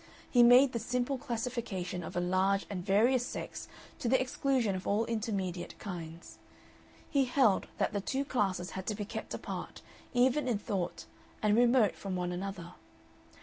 He 0.31 0.41
made 0.41 0.71
this 0.71 0.83
simple 0.83 1.19
classification 1.19 2.03
of 2.03 2.15
a 2.15 2.19
large 2.19 2.65
and 2.71 2.83
various 2.83 3.23
sex 3.23 3.67
to 3.99 4.09
the 4.09 4.19
exclusion 4.19 4.73
of 4.75 4.87
all 4.87 5.05
intermediate 5.05 5.77
kinds; 5.77 6.39
he 7.07 7.25
held 7.25 7.67
that 7.77 7.93
the 7.93 8.01
two 8.01 8.25
classes 8.25 8.71
had 8.71 8.87
to 8.87 8.95
be 8.95 9.05
kept 9.05 9.35
apart 9.35 9.83
even 10.11 10.47
in 10.47 10.57
thought 10.57 11.05
and 11.43 11.55
remote 11.55 11.95
from 11.95 12.15
one 12.15 12.31
another. 12.31 12.73